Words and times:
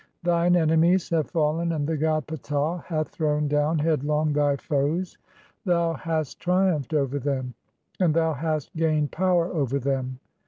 Thine 0.23 0.55
enemies 0.55 1.09
have 1.09 1.29
fallen 1.29 1.71
and 1.71 1.85
"the 1.85 1.95
god 1.95 2.25
Ptah 2.25 2.81
hath 2.85 3.09
thrown 3.09 3.47
down 3.47 3.77
headlong 3.77 4.33
(10) 4.33 4.33
thy 4.33 4.55
foes; 4.55 5.19
thou 5.63 5.93
"hast 5.93 6.39
triumphed 6.39 6.95
over 6.95 7.19
them 7.19 7.53
and 7.99 8.15
thou 8.15 8.33
hast 8.33 8.75
gained 8.75 9.11
power 9.11 9.53
over 9.53 9.77
"them. 9.77 10.17